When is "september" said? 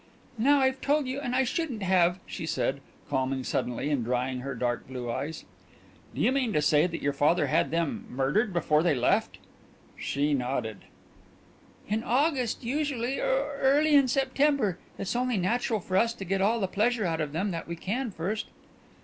14.07-14.79